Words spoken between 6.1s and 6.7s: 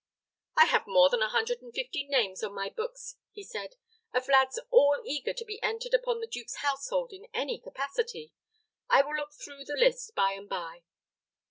the duke's